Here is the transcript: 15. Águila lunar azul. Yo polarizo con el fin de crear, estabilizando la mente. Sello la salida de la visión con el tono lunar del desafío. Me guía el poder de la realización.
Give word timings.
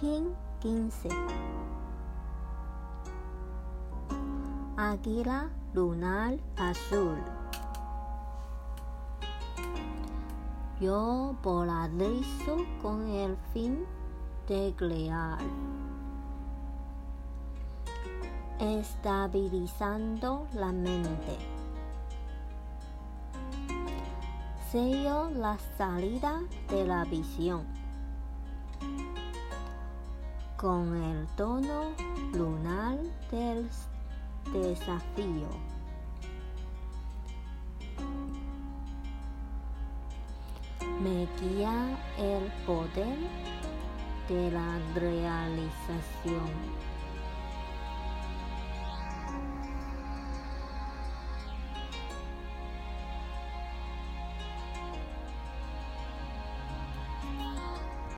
15. 0.00 1.08
Águila 4.76 5.48
lunar 5.72 6.36
azul. 6.58 7.16
Yo 10.80 11.34
polarizo 11.42 12.58
con 12.82 13.08
el 13.08 13.38
fin 13.54 13.86
de 14.46 14.74
crear, 14.76 15.38
estabilizando 18.58 20.46
la 20.52 20.72
mente. 20.72 21.38
Sello 24.70 25.30
la 25.30 25.56
salida 25.78 26.42
de 26.68 26.84
la 26.84 27.04
visión 27.04 27.85
con 30.56 30.96
el 30.96 31.26
tono 31.36 31.92
lunar 32.32 32.96
del 33.30 33.68
desafío. 34.52 35.48
Me 41.02 41.28
guía 41.40 41.98
el 42.16 42.50
poder 42.64 43.18
de 44.28 44.50
la 44.50 44.78
realización. 44.94 46.95